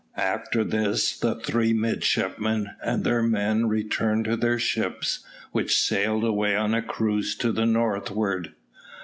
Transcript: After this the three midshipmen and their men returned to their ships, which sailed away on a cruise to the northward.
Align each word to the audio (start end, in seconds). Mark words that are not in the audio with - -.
After 0.17 0.63
this 0.63 1.15
the 1.15 1.35
three 1.35 1.73
midshipmen 1.73 2.71
and 2.83 3.03
their 3.03 3.21
men 3.21 3.67
returned 3.67 4.25
to 4.25 4.35
their 4.35 4.57
ships, 4.57 5.19
which 5.51 5.79
sailed 5.79 6.23
away 6.23 6.55
on 6.55 6.73
a 6.73 6.81
cruise 6.81 7.35
to 7.35 7.51
the 7.51 7.67
northward. 7.67 8.51